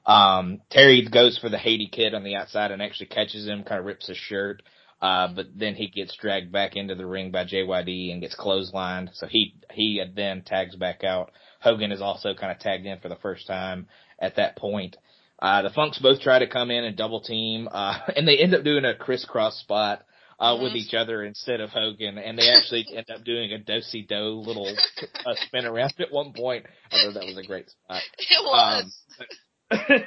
Um, 0.06 0.62
Terry 0.70 1.08
goes 1.10 1.38
for 1.38 1.50
the 1.50 1.58
Haiti 1.58 1.88
kid 1.88 2.14
on 2.14 2.24
the 2.24 2.36
outside 2.36 2.72
and 2.72 2.82
actually 2.82 3.08
catches 3.08 3.48
him, 3.48 3.64
kind 3.64 3.80
of 3.80 3.86
rips 3.86 4.08
his 4.08 4.18
shirt. 4.18 4.62
Uh, 5.06 5.28
but 5.28 5.46
then 5.56 5.76
he 5.76 5.88
gets 5.88 6.18
dragged 6.18 6.52
back 6.52 6.76
into 6.76 6.96
the 6.96 7.06
ring 7.06 7.30
by 7.30 7.46
JYD 7.46 8.12
and 8.12 8.22
gets 8.22 8.36
clotheslined. 8.36 9.10
So 9.14 9.28
he, 9.28 9.54
he 9.72 10.04
then 10.16 10.42
tags 10.42 10.76
back 10.76 11.04
out. 11.04 11.30
Hogan 11.62 11.92
is 11.92 12.02
also 12.02 12.34
kind 12.34 12.52
of 12.52 12.58
tagged 12.58 12.88
in 12.88 12.98
for 12.98 13.10
the 13.10 13.16
first 13.18 13.46
time 13.46 13.86
at 14.18 14.38
that 14.38 14.58
point. 14.58 14.98
Uh, 15.38 15.62
the 15.62 15.70
Funks 15.70 16.00
both 16.00 16.22
try 16.22 16.40
to 16.40 16.48
come 16.48 16.72
in 16.72 16.84
and 16.84 16.98
double 16.98 17.22
team, 17.22 17.70
uh, 17.72 18.00
and 18.16 18.28
they 18.28 18.40
end 18.40 18.56
up 18.56 18.64
doing 18.64 18.84
a 18.84 18.96
crisscross 18.96 19.60
spot, 19.60 20.02
uh, 20.40 20.54
mm-hmm. 20.54 20.64
with 20.64 20.74
each 20.74 20.96
other 20.96 21.24
instead 21.24 21.62
of 21.62 21.70
Hogan, 21.70 22.18
and 22.18 22.40
they 22.40 22.50
actually 22.50 22.88
end 22.96 23.06
up 23.14 23.24
doing 23.24 23.52
a 23.52 23.60
do 23.60 23.82
do 24.10 24.16
little 24.44 24.76
uh, 25.24 25.36
spin 25.46 25.66
around 25.66 25.94
at 26.00 26.12
one 26.12 26.34
point. 26.34 26.66
I 26.92 27.04
thought 27.04 27.14
that 27.14 27.26
was 27.26 27.38
a 27.38 27.46
great 27.46 27.70
spot. 27.70 28.02
It 28.18 28.44
was. 28.44 28.98
Um, 29.20 29.28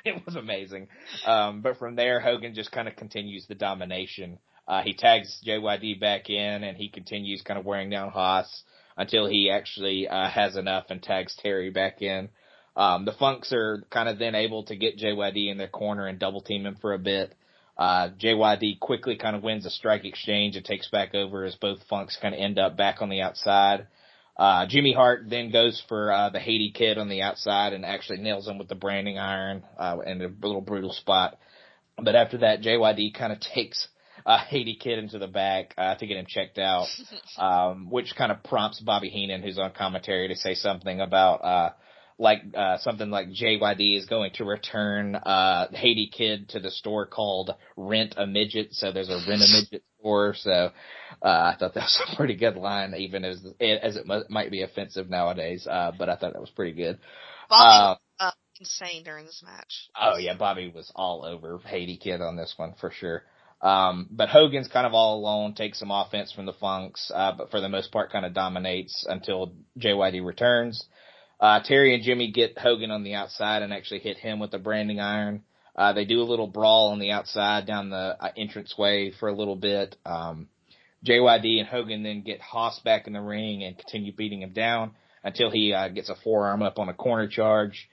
it 0.05 0.25
was 0.27 0.35
amazing. 0.35 0.89
Um, 1.25 1.63
but 1.63 1.79
from 1.79 1.95
there, 1.95 2.19
Hogan 2.19 2.55
just 2.55 2.73
kind 2.73 2.89
of 2.89 2.97
continues 2.97 3.47
the 3.47 3.55
domination. 3.55 4.39
Uh, 4.69 4.83
he 4.83 4.93
tags 4.93 5.41
JYD 5.47 5.99
back 5.99 6.29
in 6.29 6.63
and 6.63 6.77
he 6.77 6.91
continues 6.91 7.43
kind 7.43 7.59
of 7.59 7.65
wearing 7.65 7.89
down 7.89 8.11
Hoss 8.11 8.63
until 8.97 9.27
he 9.27 9.51
actually, 9.51 10.07
uh, 10.07 10.29
has 10.29 10.57
enough 10.57 10.87
and 10.91 11.03
tags 11.03 11.35
Terry 11.43 11.71
back 11.71 12.03
in. 12.03 12.29
Um, 12.77 13.05
the 13.05 13.13
Funks 13.13 13.53
are 13.53 13.83
kind 13.91 14.09
of 14.09 14.19
then 14.19 14.35
able 14.35 14.65
to 14.65 14.77
get 14.77 14.99
JYD 14.99 15.51
in 15.51 15.59
their 15.59 15.69
corner 15.69 16.07
and 16.07 16.19
double 16.19 16.43
team 16.43 16.67
him 16.67 16.77
for 16.81 16.93
a 16.93 16.99
bit. 16.99 17.35
Uh, 17.77 18.11
JYD 18.11 18.79
quickly 18.79 19.17
kind 19.17 19.35
of 19.35 19.43
wins 19.43 19.65
a 19.67 19.71
strike 19.71 20.05
exchange 20.05 20.57
and 20.57 20.65
takes 20.65 20.89
back 20.91 21.15
over 21.15 21.45
as 21.45 21.55
both 21.55 21.79
Funks 21.89 22.19
kind 22.21 22.35
of 22.35 22.41
end 22.41 22.59
up 22.59 22.77
back 22.77 23.01
on 23.01 23.09
the 23.09 23.23
outside. 23.23 23.87
Uh, 24.37 24.67
Jimmy 24.67 24.93
Hart 24.93 25.25
then 25.29 25.51
goes 25.51 25.83
for, 25.89 26.13
uh, 26.13 26.31
the 26.31 26.39
Haiti 26.39 26.71
kid 26.71 26.99
on 26.99 27.09
the 27.09 27.23
outside 27.23 27.73
and 27.73 27.85
actually 27.85 28.19
nails 28.19 28.47
him 28.47 28.59
with 28.59 28.69
the 28.69 28.75
branding 28.77 29.19
iron, 29.19 29.65
uh, 29.79 29.97
in 30.07 30.23
a 30.23 30.29
little 30.29 30.61
brutal 30.61 30.93
spot. 30.93 31.39
But 32.01 32.15
after 32.15 32.39
that, 32.39 32.63
JYD 32.63 33.15
kind 33.15 33.33
of 33.33 33.41
takes, 33.41 33.89
uh, 34.27 34.39
Haiti 34.49 34.77
kid 34.77 34.99
into 34.99 35.19
the 35.19 35.27
back 35.27 35.75
uh, 35.77 35.95
to 35.97 36.07
get 36.07 36.17
him 36.17 36.27
checked 36.29 36.59
out, 36.59 36.87
um, 37.39 37.91
which 37.91 38.15
kind 38.17 38.33
of 38.33 38.43
prompts 38.43 38.81
Bobby 38.81 39.09
Heenan, 39.09 39.43
who's 39.43 39.59
on 39.59 39.73
commentary, 39.73 40.29
to 40.29 40.37
say 40.37 40.55
something 40.55 41.01
about 41.01 41.45
uh, 41.45 41.71
like 42.19 42.43
uh, 42.57 42.79
something 42.79 43.11
like 43.11 43.29
JYD 43.29 43.97
is 43.97 44.07
going 44.07 44.33
to 44.35 44.45
return 44.45 45.15
uh, 45.15 45.69
Haiti 45.73 46.11
kid 46.13 46.49
to 46.51 46.61
the 46.61 46.71
store 46.71 47.07
called 47.07 47.51
Rent 47.77 48.15
a 48.17 48.27
Midget. 48.27 48.73
So 48.73 48.91
there's 48.91 49.09
a 49.09 49.21
Rent 49.29 49.43
a 49.43 49.49
Midget 49.61 49.85
store. 50.01 50.35
So 50.37 50.51
uh, 50.51 50.73
I 51.23 51.57
thought 51.59 51.75
that 51.75 51.85
was 51.85 52.03
a 52.13 52.17
pretty 52.17 52.35
good 52.35 52.57
line, 52.57 52.95
even 52.97 53.25
as 53.25 53.39
as 53.61 53.97
it 53.97 54.05
m- 54.11 54.25
might 54.29 54.51
be 54.51 54.63
offensive 54.63 55.09
nowadays. 55.09 55.67
Uh, 55.71 55.93
but 55.97 56.09
I 56.09 56.17
thought 56.17 56.33
that 56.33 56.41
was 56.41 56.51
pretty 56.51 56.73
good. 56.73 56.99
Bobby 57.49 58.01
uh, 58.19 58.31
insane 58.59 59.05
during 59.05 59.25
this 59.25 59.43
match. 59.45 59.89
Oh 59.99 60.17
yeah, 60.19 60.37
Bobby 60.37 60.73
was 60.75 60.91
all 60.95 61.25
over 61.25 61.59
Haiti 61.65 61.97
kid 61.97 62.21
on 62.21 62.37
this 62.37 62.55
one 62.57 62.75
for 62.81 62.91
sure. 62.91 63.23
Um, 63.61 64.09
but 64.11 64.29
Hogan's 64.29 64.69
kind 64.69 64.87
of 64.87 64.95
all 64.95 65.19
alone, 65.19 65.55
takes 65.55 65.79
some 65.81 65.91
offense 65.91 66.33
from 66.33 66.47
the 66.47 66.53
Funks, 66.53 67.11
uh, 67.13 67.33
but 67.37 67.51
for 67.51 67.61
the 67.61 67.69
most 67.69 67.91
part 67.91 68.13
kind 68.13 68.25
of 68.25 68.33
dominates 68.33 69.05
until 69.09 69.53
JYD 69.79 70.25
returns. 70.25 70.85
Uh, 71.41 71.61
Terry 71.65 71.95
and 71.95 72.03
Jimmy 72.03 72.31
get 72.31 72.59
Hogan 72.59 72.91
on 72.91 73.05
the 73.05 73.15
outside 73.15 73.63
and 73.63 73.73
actually 73.73 74.01
hit 74.01 74.17
him 74.17 74.39
with 74.39 74.55
a 74.55 74.59
branding 74.59 75.01
iron. 75.01 75.43
Uh, 75.75 75.93
they 75.93 76.05
do 76.05 76.21
a 76.21 76.25
little 76.25 76.49
brawl 76.49 76.91
on 76.91 76.99
the 76.99 77.13
outside 77.13 77.67
down 77.67 77.91
the 77.91 78.17
uh, 78.21 78.31
entranceway 78.37 79.13
for 79.13 79.29
a 79.29 79.35
little 79.35 79.55
bit. 79.55 79.97
Um, 80.05 80.49
JYD 81.07 81.61
and 81.61 81.69
Hogan 81.69 82.03
then 82.03 82.23
get 82.23 82.41
Hoss 82.41 82.81
back 82.81 83.07
in 83.07 83.13
the 83.13 83.21
ring 83.21 83.63
and 83.63 83.79
continue 83.79 84.13
beating 84.13 84.43
him 84.43 84.53
down 84.53 84.93
until 85.23 85.51
he 85.51 85.73
uh, 85.73 85.89
gets 85.89 86.09
a 86.09 86.17
forearm 86.17 86.63
up 86.63 86.79
on 86.79 86.89
a 86.89 86.95
corner 86.95 87.29
charge. 87.29 87.89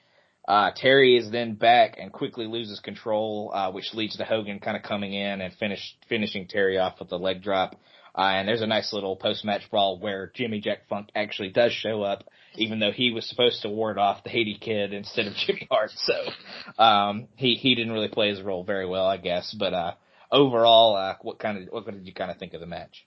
Uh, 0.48 0.72
Terry 0.76 1.18
is 1.18 1.32
then 1.32 1.56
back 1.56 1.96
and 2.00 2.12
quickly 2.12 2.46
loses 2.46 2.80
control, 2.80 3.52
uh, 3.54 3.72
which 3.72 3.94
leads 3.94 4.18
to 4.18 4.26
Hogan 4.26 4.60
kind 4.60 4.78
of 4.78 4.84
coming 4.84 5.14
in 5.14 5.42
and 5.42 5.54
finish, 5.56 5.96
finishing 6.08 6.48
Terry 6.48 6.78
off 6.78 7.00
with 7.00 7.12
a 7.12 7.18
leg 7.18 7.42
drop. 7.42 7.76
Uh, 8.18 8.32
and 8.36 8.48
there's 8.48 8.62
a 8.62 8.68
nice 8.68 8.94
little 8.94 9.16
post-match 9.16 9.64
brawl 9.70 10.00
where 10.00 10.32
Jimmy 10.36 10.62
Jack 10.62 10.88
Funk 10.88 11.10
actually 11.16 11.50
does 11.50 11.74
show 11.74 12.02
up, 12.02 12.24
even 12.56 12.80
though 12.80 12.92
he 12.92 13.12
was 13.12 13.28
supposed 13.28 13.62
to 13.64 13.70
ward 13.70 13.98
off 13.98 14.24
the 14.24 14.30
Haiti 14.30 14.58
kid 14.60 14.94
instead 14.94 15.28
of 15.28 15.34
Jimmy 15.46 15.68
Hart. 15.70 15.92
So, 15.96 16.82
um, 16.82 17.28
he, 17.36 17.56
he 17.56 17.76
didn't 17.76 17.92
really 17.92 18.08
play 18.08 18.30
his 18.30 18.42
role 18.42 18.64
very 18.64 18.86
well, 18.86 19.06
I 19.06 19.18
guess. 19.18 19.54
But, 19.58 19.74
uh, 19.74 19.94
overall, 20.32 20.96
uh, 20.96 21.16
what 21.24 21.40
kind 21.40 21.58
of, 21.58 21.74
what 21.74 21.86
did 21.86 22.06
you 22.06 22.14
kind 22.14 22.32
of 22.32 22.38
think 22.38 22.54
of 22.54 22.62
the 22.62 22.68
match? 22.68 23.06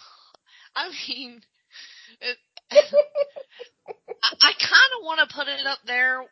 I 0.74 0.90
mean, 1.08 1.42
it, 2.20 2.38
I, 2.72 4.34
I 4.40 4.52
kind 4.58 4.90
of 4.98 5.04
want 5.04 5.28
to 5.28 5.34
put 5.36 5.46
it 5.46 5.66
up 5.66 5.78
there 5.86 6.24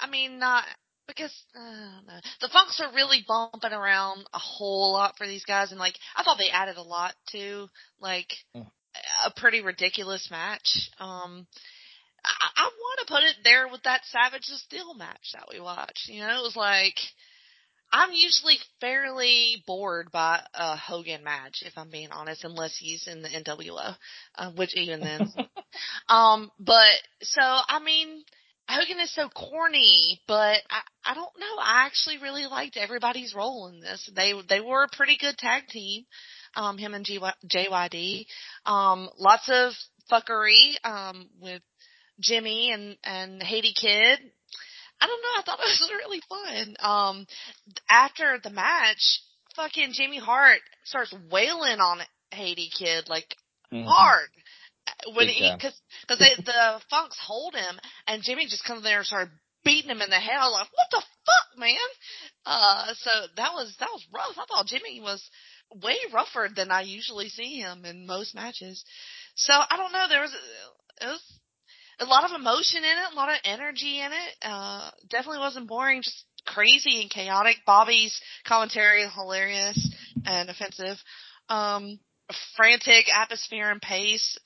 I 0.00 0.08
mean, 0.08 0.38
not 0.38 0.64
because 1.06 1.32
uh, 1.54 2.20
the 2.40 2.48
Funks 2.48 2.80
are 2.80 2.94
really 2.94 3.24
bumping 3.26 3.72
around 3.72 4.24
a 4.32 4.38
whole 4.38 4.92
lot 4.92 5.16
for 5.16 5.26
these 5.26 5.44
guys, 5.44 5.70
and 5.70 5.80
like 5.80 5.94
I 6.16 6.22
thought 6.22 6.38
they 6.38 6.50
added 6.50 6.76
a 6.76 6.82
lot 6.82 7.14
to 7.32 7.68
like 8.00 8.32
mm. 8.54 8.66
a 9.24 9.30
pretty 9.36 9.62
ridiculous 9.62 10.28
match. 10.30 10.90
Um, 10.98 11.46
I, 12.24 12.48
I 12.56 12.70
want 12.78 13.06
to 13.06 13.12
put 13.12 13.22
it 13.22 13.36
there 13.44 13.68
with 13.68 13.82
that 13.84 14.04
Savage 14.06 14.46
the 14.48 14.56
Steel 14.56 14.94
match 14.94 15.32
that 15.34 15.48
we 15.52 15.60
watched. 15.60 16.08
You 16.08 16.20
know, 16.20 16.40
it 16.40 16.42
was 16.42 16.56
like 16.56 16.96
I'm 17.92 18.10
usually 18.12 18.56
fairly 18.80 19.62
bored 19.66 20.10
by 20.10 20.40
a 20.54 20.76
Hogan 20.76 21.22
match, 21.22 21.62
if 21.64 21.74
I'm 21.76 21.90
being 21.90 22.10
honest, 22.10 22.44
unless 22.44 22.76
he's 22.76 23.06
in 23.06 23.22
the 23.22 23.28
NWO, 23.28 23.96
uh, 24.36 24.50
which 24.52 24.76
even 24.76 25.00
then. 25.00 25.28
um, 26.08 26.50
but 26.58 26.94
so 27.22 27.40
I 27.40 27.78
mean, 27.82 28.24
Hogan 28.68 29.00
is 29.00 29.14
so 29.14 29.28
corny, 29.28 30.20
but 30.26 30.58
I, 30.70 30.80
I 31.04 31.14
don't 31.14 31.38
know. 31.38 31.56
I 31.60 31.86
actually 31.86 32.18
really 32.18 32.46
liked 32.46 32.76
everybody's 32.76 33.34
role 33.34 33.68
in 33.68 33.80
this. 33.80 34.10
They 34.14 34.32
they 34.48 34.60
were 34.60 34.84
a 34.84 34.96
pretty 34.96 35.16
good 35.20 35.38
tag 35.38 35.68
team, 35.68 36.04
um, 36.56 36.76
him 36.76 36.94
and 36.94 37.04
G- 37.04 37.20
JYD. 37.20 38.26
Um, 38.64 39.08
lots 39.18 39.48
of 39.48 39.72
fuckery 40.10 40.74
um, 40.84 41.28
with 41.40 41.62
Jimmy 42.18 42.72
and 42.72 42.96
and 43.04 43.42
Haiti 43.42 43.72
Kid. 43.72 44.18
I 45.00 45.06
don't 45.06 45.22
know. 45.22 45.38
I 45.38 45.42
thought 45.44 45.58
it 45.64 45.80
was 45.80 45.90
really 45.90 46.22
fun. 46.28 46.76
Um, 46.80 47.26
after 47.88 48.38
the 48.42 48.50
match, 48.50 49.20
fucking 49.54 49.92
Jimmy 49.92 50.18
Hart 50.18 50.60
starts 50.84 51.14
wailing 51.30 51.78
on 51.78 52.00
Haiti 52.32 52.68
Kid 52.76 53.08
like 53.08 53.36
mm-hmm. 53.72 53.86
hard 53.86 54.28
when 55.14 55.28
he 55.28 55.52
because 55.56 55.78
because 56.06 56.18
the 56.18 56.80
Funks 56.90 57.18
hold 57.20 57.54
him 57.54 57.78
and 58.06 58.22
Jimmy 58.22 58.46
just 58.46 58.64
comes 58.64 58.82
there 58.82 58.98
and 58.98 59.06
started 59.06 59.30
beating 59.64 59.90
him 59.90 60.00
in 60.00 60.10
the 60.10 60.16
head. 60.16 60.36
I 60.38 60.46
was 60.46 60.52
like, 60.52 60.72
what 60.72 60.88
the 60.90 61.02
fuck, 61.26 61.58
man? 61.58 61.88
Uh, 62.46 62.94
so 62.94 63.10
that 63.36 63.52
was 63.52 63.74
that 63.80 63.90
was 63.92 64.06
rough. 64.14 64.36
I 64.38 64.46
thought 64.46 64.66
Jimmy 64.66 65.00
was 65.00 65.28
way 65.82 65.96
rougher 66.12 66.48
than 66.54 66.70
I 66.70 66.82
usually 66.82 67.28
see 67.28 67.58
him 67.58 67.84
in 67.84 68.06
most 68.06 68.34
matches. 68.34 68.84
So 69.34 69.52
I 69.52 69.76
don't 69.76 69.92
know. 69.92 70.06
There 70.08 70.20
was 70.20 70.34
it 71.00 71.06
was 71.06 71.38
a 71.98 72.04
lot 72.04 72.24
of 72.24 72.38
emotion 72.38 72.78
in 72.78 72.84
it, 72.84 73.12
a 73.12 73.16
lot 73.16 73.30
of 73.30 73.38
energy 73.44 74.00
in 74.00 74.12
it. 74.12 74.34
Uh, 74.42 74.90
definitely 75.10 75.40
wasn't 75.40 75.68
boring. 75.68 76.02
Just 76.02 76.24
crazy 76.46 77.00
and 77.00 77.10
chaotic. 77.10 77.56
Bobby's 77.66 78.18
commentary 78.46 79.04
hilarious 79.14 79.94
and 80.24 80.48
offensive. 80.48 80.96
Um, 81.48 81.98
frantic 82.56 83.06
atmosphere 83.12 83.70
and 83.70 83.80
pace. 83.80 84.38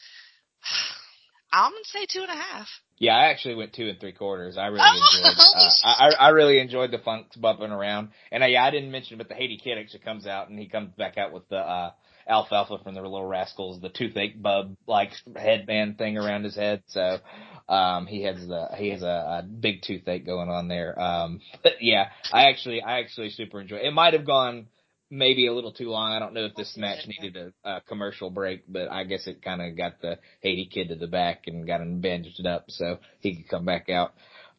I'm 1.52 1.72
gonna 1.72 1.84
say 1.84 2.06
two 2.06 2.22
and 2.22 2.30
a 2.30 2.40
half. 2.40 2.68
Yeah, 2.98 3.16
I 3.16 3.30
actually 3.30 3.54
went 3.54 3.72
two 3.72 3.88
and 3.88 3.98
three 3.98 4.12
quarters. 4.12 4.56
I 4.58 4.66
really 4.66 4.80
enjoyed. 4.94 5.34
Uh, 5.56 5.70
I 5.84 6.10
I 6.18 6.28
really 6.28 6.58
enjoyed 6.60 6.90
the 6.90 6.98
funks 6.98 7.36
bumping 7.36 7.70
around, 7.70 8.10
and 8.30 8.44
I, 8.44 8.48
yeah, 8.48 8.64
I 8.64 8.70
didn't 8.70 8.90
mention, 8.90 9.18
but 9.18 9.28
the 9.28 9.34
Haiti 9.34 9.56
Kid 9.56 9.78
actually 9.78 10.00
comes 10.00 10.26
out 10.26 10.48
and 10.48 10.58
he 10.58 10.68
comes 10.68 10.92
back 10.96 11.18
out 11.18 11.32
with 11.32 11.48
the 11.48 11.56
uh 11.56 11.90
alfalfa 12.28 12.78
from 12.82 12.94
the 12.94 13.02
Little 13.02 13.24
Rascals, 13.24 13.80
the 13.80 13.88
toothache 13.88 14.40
bub 14.40 14.76
like 14.86 15.12
headband 15.34 15.98
thing 15.98 16.18
around 16.18 16.44
his 16.44 16.54
head. 16.54 16.82
So 16.86 17.18
um 17.68 18.06
he 18.06 18.22
has 18.22 18.46
the 18.46 18.68
he 18.76 18.90
has 18.90 19.02
a, 19.02 19.06
a 19.06 19.42
big 19.42 19.82
toothache 19.82 20.26
going 20.26 20.48
on 20.48 20.68
there. 20.68 21.00
Um, 21.00 21.40
but 21.62 21.74
yeah, 21.80 22.10
I 22.32 22.50
actually 22.50 22.82
I 22.82 23.00
actually 23.00 23.30
super 23.30 23.60
enjoy. 23.60 23.76
It, 23.76 23.86
it 23.86 23.92
might 23.92 24.12
have 24.12 24.26
gone 24.26 24.66
maybe 25.10 25.46
a 25.46 25.52
little 25.52 25.72
too 25.72 25.90
long. 25.90 26.12
I 26.12 26.18
don't 26.18 26.34
know 26.34 26.44
if 26.44 26.54
this 26.54 26.76
match 26.76 27.06
needed 27.06 27.52
a, 27.64 27.68
a 27.68 27.80
commercial 27.82 28.30
break, 28.30 28.62
but 28.68 28.90
I 28.90 29.04
guess 29.04 29.26
it 29.26 29.42
kind 29.42 29.60
of 29.60 29.76
got 29.76 30.00
the 30.00 30.18
Haiti 30.40 30.66
kid 30.72 30.88
to 30.88 30.94
the 30.94 31.08
back 31.08 31.44
and 31.46 31.66
got 31.66 31.80
him 31.80 32.00
bandaged 32.00 32.46
up 32.46 32.66
so 32.68 32.98
he 33.20 33.36
could 33.36 33.48
come 33.48 33.64
back 33.64 33.88
out. 33.88 34.12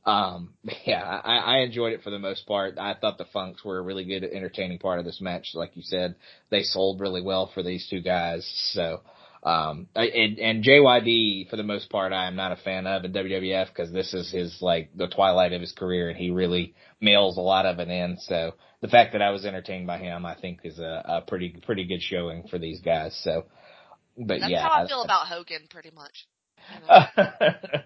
Um, 0.06 0.54
yeah, 0.86 1.04
I, 1.04 1.38
I 1.38 1.58
enjoyed 1.60 1.94
it 1.94 2.04
for 2.04 2.10
the 2.10 2.20
most 2.20 2.46
part. 2.46 2.78
I 2.78 2.96
thought 2.96 3.18
the 3.18 3.26
Funks 3.26 3.64
were 3.64 3.78
a 3.78 3.82
really 3.82 4.04
good, 4.04 4.24
entertaining 4.24 4.80
part 4.80 5.00
of 5.00 5.06
this 5.06 5.22
match. 5.22 5.52
Like 5.54 5.76
you 5.76 5.84
said, 5.84 6.16
they 6.50 6.64
sold 6.64 7.00
really 7.00 7.22
well 7.22 7.50
for 7.54 7.64
these 7.64 7.88
two 7.90 8.02
guys. 8.02 8.50
So, 8.74 9.02
um, 9.44 9.88
and, 9.96 10.38
and 10.40 10.64
JYD 10.64 11.50
for 11.50 11.56
the 11.56 11.64
most 11.64 11.90
part, 11.90 12.14
I 12.14 12.28
am 12.28 12.36
not 12.36 12.52
a 12.52 12.58
fan 12.58 12.86
of 12.86 13.04
in 13.04 13.14
WWF 13.14 13.70
because 13.70 13.92
this 13.92 14.14
is 14.14 14.32
his 14.32 14.58
like 14.62 14.90
the 14.96 15.08
twilight 15.08 15.54
of 15.54 15.62
his 15.62 15.72
career, 15.72 16.10
and 16.10 16.18
he 16.18 16.30
really 16.30 16.76
mails 17.00 17.38
a 17.38 17.42
lot 17.42 17.66
of 17.66 17.80
it 17.80 17.90
in. 17.90 18.18
So 18.20 18.54
the 18.82 18.88
fact 18.88 19.14
that 19.14 19.22
I 19.22 19.32
was 19.32 19.46
entertained 19.46 19.88
by 19.88 19.98
him, 19.98 20.26
I 20.26 20.36
think, 20.36 20.60
is 20.64 20.78
a, 20.78 21.04
a 21.06 21.22
pretty 21.22 21.60
pretty 21.66 21.86
good 21.86 22.02
showing 22.02 22.48
for 22.50 22.60
these 22.60 22.82
guys. 22.82 23.20
So, 23.24 23.46
but 24.16 24.42
That's 24.42 24.52
yeah, 24.52 24.62
how 24.62 24.84
I 24.84 24.88
feel 24.88 25.02
I, 25.02 25.06
about 25.06 25.28
Hogan, 25.28 25.68
pretty 25.70 25.92
much. 25.92 26.28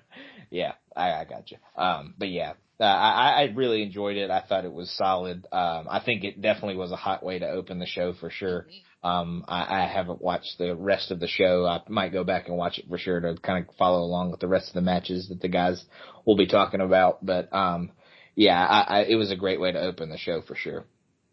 yeah, 0.50 0.74
I, 0.94 1.12
I 1.12 1.26
got 1.26 1.52
you. 1.52 1.58
Um, 1.78 2.16
but 2.18 2.30
yeah, 2.30 2.54
uh, 2.80 2.84
I, 2.84 3.44
I 3.44 3.54
really 3.56 3.84
enjoyed 3.84 4.18
it. 4.18 4.30
I 4.30 4.42
thought 4.42 4.66
it 4.66 4.74
was 4.74 4.90
solid. 4.92 5.48
Um, 5.52 5.88
I 5.90 6.02
think 6.04 6.26
it 6.26 6.42
definitely 6.42 6.76
was 6.76 6.92
a 6.92 6.98
hot 6.98 7.24
way 7.24 7.40
to 7.40 7.48
open 7.48 7.80
the 7.80 7.86
show 7.86 8.14
for 8.14 8.30
sure. 8.30 8.68
Um, 9.06 9.46
I, 9.48 9.84
I 9.84 9.88
haven't 9.88 10.20
watched 10.20 10.58
the 10.58 10.76
rest 10.76 11.12
of 11.12 11.20
the 11.20 11.28
show. 11.28 11.64
I 11.64 11.80
might 11.88 12.12
go 12.12 12.24
back 12.24 12.48
and 12.48 12.58
watch 12.58 12.80
it 12.80 12.86
for 12.90 12.98
sure 12.98 13.20
to 13.20 13.36
kind 13.40 13.64
of 13.64 13.76
follow 13.76 14.00
along 14.00 14.32
with 14.32 14.40
the 14.40 14.48
rest 14.48 14.70
of 14.70 14.74
the 14.74 14.82
matches 14.82 15.30
that 15.30 15.42
the 15.42 15.48
guys 15.48 15.86
will 16.26 16.36
be 16.36 16.48
talking 16.48 16.82
about. 16.82 17.24
But, 17.24 17.54
um, 17.54 17.92
yeah, 18.34 18.60
I, 18.60 18.80
I, 18.80 19.02
it 19.04 19.14
was 19.14 19.30
a 19.30 19.36
great 19.36 19.62
way 19.62 19.72
to 19.72 19.80
open 19.80 20.10
the 20.10 20.18
show 20.18 20.42
for 20.42 20.56
sure. 20.56 20.86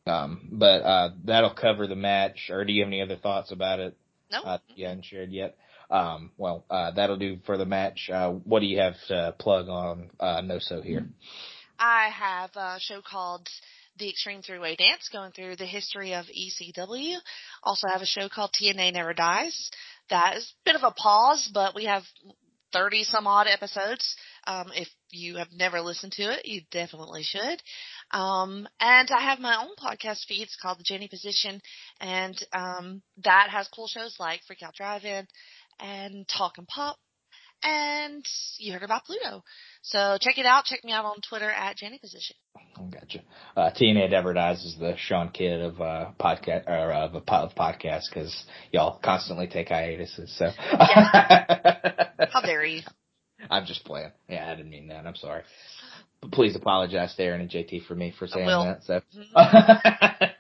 Um, 0.07 0.50
but, 0.52 0.83
uh, 0.83 1.11
that'll 1.25 1.55
cover 1.55 1.87
the 1.87 1.97
match. 1.97 2.50
Or 2.50 2.67
do 2.67 2.75
you 2.75 2.83
have 2.83 2.88
any 2.88 3.00
other 3.00 3.17
thoughts 3.17 3.52
about 3.52 3.81
it? 3.81 3.97
No. 4.31 4.43
Uh, 4.43 4.59
you 4.76 4.87
haven't 4.87 5.07
shared 5.07 5.33
yet. 5.33 5.57
Um, 5.91 6.33
well, 6.37 6.67
uh, 6.69 6.91
that'll 6.91 7.17
do 7.17 7.38
for 7.47 7.57
the 7.57 7.64
match. 7.64 8.11
Uh, 8.12 8.33
what 8.33 8.61
do 8.61 8.67
you 8.67 8.81
have 8.81 8.97
to 9.09 9.35
plug 9.38 9.71
on, 9.71 10.11
uh, 10.21 10.43
No 10.43 10.59
So 10.59 10.83
here? 10.83 11.07
I 11.79 12.11
have 12.11 12.50
a 12.55 12.76
show 12.81 13.00
called 13.00 13.49
the 14.02 14.11
Extreme 14.11 14.42
Three 14.42 14.59
Way 14.59 14.75
Dance, 14.75 15.09
going 15.12 15.30
through 15.30 15.56
the 15.56 15.64
history 15.64 16.14
of 16.14 16.26
ECW. 16.26 17.16
Also 17.62 17.87
have 17.87 18.02
a 18.02 18.06
show 18.06 18.28
called 18.28 18.52
TNA 18.52 18.92
Never 18.92 19.14
Dies. 19.14 19.71
That 20.11 20.37
is 20.37 20.42
a 20.44 20.64
bit 20.64 20.75
of 20.75 20.82
a 20.82 20.90
pause, 20.90 21.49
but 21.54 21.75
we 21.76 21.85
have 21.85 22.02
30 22.73 23.04
some 23.04 23.28
odd 23.28 23.47
episodes. 23.47 24.16
Um, 24.44 24.73
if 24.75 24.88
you 25.11 25.37
have 25.37 25.52
never 25.52 25.80
listened 25.80 26.12
to 26.12 26.25
it, 26.25 26.47
you 26.47 26.62
definitely 26.73 27.23
should. 27.23 27.62
Um, 28.11 28.66
and 28.80 29.09
I 29.11 29.21
have 29.21 29.38
my 29.38 29.62
own 29.62 29.76
podcast 29.78 30.26
feed. 30.26 30.42
It's 30.42 30.59
called 30.61 30.80
The 30.80 30.85
Jenny 30.85 31.06
Position. 31.06 31.61
And, 32.00 32.37
um, 32.52 33.02
that 33.23 33.50
has 33.50 33.68
cool 33.68 33.87
shows 33.87 34.16
like 34.18 34.40
Freak 34.49 34.64
Out 34.64 34.75
Drive-In 34.75 35.28
and 35.78 36.26
Talk 36.26 36.59
and 36.59 36.66
Pop 36.66 36.97
and 37.62 38.25
you 38.59 38.73
heard 38.73 38.83
about 38.83 39.04
Pluto. 39.04 39.42
So 39.83 40.16
check 40.21 40.38
it 40.38 40.47
out. 40.47 40.64
Check 40.64 40.85
me 40.85 40.92
out 40.92 41.04
on 41.04 41.16
Twitter 41.28 41.50
at 41.50 41.76
Jenny 41.76 41.99
Position. 41.99 42.37
Gotcha. 42.90 43.23
Uh, 43.57 43.71
TNA 43.71 44.11
Never 44.11 44.33
Dies 44.33 44.64
is 44.64 44.76
the 44.78 44.95
Sean 44.97 45.31
Kidd 45.31 45.61
of 45.61 45.81
uh, 45.81 46.11
podcast 46.19 46.69
or 46.69 46.92
of, 46.92 47.14
a 47.14 47.33
of 47.33 47.54
podcast 47.54 48.02
because 48.09 48.45
y'all 48.71 48.99
constantly 49.02 49.47
take 49.47 49.69
hiatuses. 49.69 50.37
So 50.37 50.50
yeah. 50.73 52.11
how 52.33 52.40
dare 52.40 52.64
you? 52.64 52.83
I'm 53.50 53.66
just 53.66 53.85
playing. 53.85 54.12
Yeah, 54.28 54.50
I 54.50 54.54
didn't 54.54 54.71
mean 54.71 54.88
that. 54.88 55.07
I'm 55.07 55.16
sorry. 55.16 55.42
Please 56.31 56.54
apologize 56.54 57.14
to 57.16 57.23
Aaron 57.23 57.40
and 57.40 57.50
JT 57.50 57.87
for 57.87 57.95
me 57.97 58.14
for 58.16 58.28
saying 58.28 58.47
that. 58.47 58.85
So, 58.85 59.00
mm-hmm. 59.16 60.25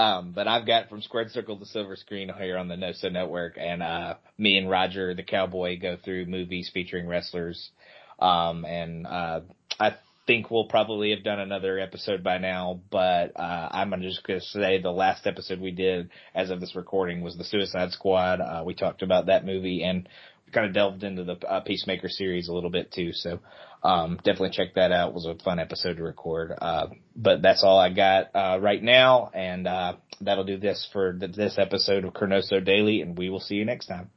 um, 0.00 0.32
but 0.32 0.48
I've 0.48 0.66
got 0.66 0.88
from 0.88 1.02
Squared 1.02 1.30
Circle 1.30 1.58
to 1.58 1.66
Silver 1.66 1.94
Screen 1.94 2.30
here 2.38 2.56
on 2.56 2.68
the 2.68 2.76
No 2.76 2.92
So 2.92 3.10
Network, 3.10 3.58
and 3.60 3.82
uh, 3.82 4.14
me 4.38 4.56
and 4.56 4.70
Roger 4.70 5.14
the 5.14 5.22
Cowboy 5.22 5.78
go 5.78 5.98
through 6.02 6.24
movies 6.24 6.70
featuring 6.72 7.06
wrestlers. 7.06 7.70
Um, 8.18 8.64
and 8.64 9.06
uh, 9.06 9.40
I 9.78 9.96
think 10.26 10.50
we'll 10.50 10.68
probably 10.68 11.10
have 11.10 11.22
done 11.22 11.38
another 11.38 11.78
episode 11.78 12.24
by 12.24 12.38
now, 12.38 12.80
but 12.90 13.38
uh, 13.38 13.68
I'm 13.72 13.92
just 14.00 14.26
going 14.26 14.40
to 14.40 14.46
say 14.46 14.80
the 14.80 14.90
last 14.90 15.26
episode 15.26 15.60
we 15.60 15.70
did 15.70 16.08
as 16.34 16.48
of 16.48 16.60
this 16.60 16.74
recording 16.74 17.20
was 17.20 17.36
the 17.36 17.44
Suicide 17.44 17.92
Squad. 17.92 18.40
Uh, 18.40 18.62
we 18.64 18.74
talked 18.74 19.02
about 19.02 19.26
that 19.26 19.44
movie 19.44 19.82
and 19.82 20.08
kind 20.52 20.66
of 20.66 20.74
delved 20.74 21.02
into 21.04 21.24
the 21.24 21.36
uh, 21.46 21.60
Peacemaker 21.60 22.08
series 22.08 22.48
a 22.48 22.52
little 22.52 22.70
bit 22.70 22.92
too. 22.92 23.12
So 23.12 23.40
um, 23.82 24.16
definitely 24.16 24.50
check 24.50 24.74
that 24.74 24.92
out. 24.92 25.10
It 25.10 25.14
was 25.14 25.26
a 25.26 25.42
fun 25.42 25.58
episode 25.58 25.96
to 25.96 26.02
record. 26.02 26.52
Uh, 26.60 26.88
but 27.16 27.42
that's 27.42 27.64
all 27.64 27.78
I 27.78 27.90
got 27.90 28.34
uh, 28.34 28.58
right 28.60 28.82
now, 28.82 29.30
and 29.32 29.66
uh, 29.66 29.94
that'll 30.20 30.44
do 30.44 30.58
this 30.58 30.88
for 30.92 31.18
this 31.18 31.58
episode 31.58 32.04
of 32.04 32.12
ChroNoSo 32.12 32.64
Daily, 32.64 33.00
and 33.00 33.16
we 33.16 33.30
will 33.30 33.40
see 33.40 33.54
you 33.54 33.64
next 33.64 33.86
time. 33.86 34.10